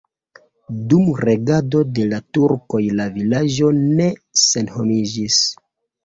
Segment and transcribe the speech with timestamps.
[0.91, 3.69] Dum regado de la turkoj la vilaĝo
[3.99, 4.07] ne
[4.45, 5.37] senhomiĝis.